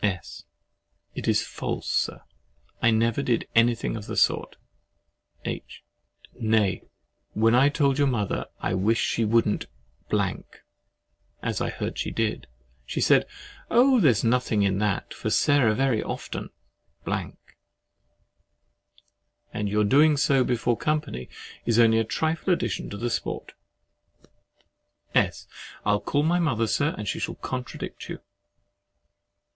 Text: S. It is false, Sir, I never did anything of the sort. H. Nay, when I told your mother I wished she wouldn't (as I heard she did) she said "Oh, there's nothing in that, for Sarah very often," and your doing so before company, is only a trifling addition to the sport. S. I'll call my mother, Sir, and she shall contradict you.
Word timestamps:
S. 0.03 0.45
It 1.13 1.27
is 1.27 1.43
false, 1.43 1.87
Sir, 1.87 2.23
I 2.81 2.89
never 2.89 3.21
did 3.21 3.47
anything 3.53 3.95
of 3.95 4.07
the 4.07 4.17
sort. 4.17 4.55
H. 5.45 5.83
Nay, 6.39 6.81
when 7.33 7.53
I 7.53 7.69
told 7.69 7.99
your 7.99 8.07
mother 8.07 8.47
I 8.59 8.73
wished 8.73 9.05
she 9.07 9.23
wouldn't 9.23 9.67
(as 11.43 11.61
I 11.61 11.69
heard 11.69 11.99
she 11.99 12.09
did) 12.09 12.47
she 12.83 12.99
said 12.99 13.27
"Oh, 13.69 13.99
there's 13.99 14.23
nothing 14.23 14.63
in 14.63 14.79
that, 14.79 15.13
for 15.13 15.29
Sarah 15.29 15.75
very 15.75 16.01
often," 16.01 16.49
and 19.53 19.69
your 19.69 19.83
doing 19.83 20.17
so 20.17 20.43
before 20.43 20.77
company, 20.77 21.29
is 21.63 21.77
only 21.77 21.99
a 21.99 22.03
trifling 22.03 22.55
addition 22.55 22.89
to 22.89 22.97
the 22.97 23.11
sport. 23.11 23.53
S. 25.13 25.45
I'll 25.85 26.01
call 26.01 26.23
my 26.23 26.39
mother, 26.39 26.65
Sir, 26.65 26.95
and 26.97 27.07
she 27.07 27.19
shall 27.19 27.35
contradict 27.35 28.09
you. 28.09 28.19